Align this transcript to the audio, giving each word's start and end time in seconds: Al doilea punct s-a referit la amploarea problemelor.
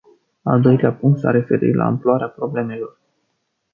Al 0.45 0.61
doilea 0.61 0.93
punct 0.93 1.19
s-a 1.19 1.31
referit 1.31 1.75
la 1.75 1.85
amploarea 1.85 2.27
problemelor. 2.27 2.97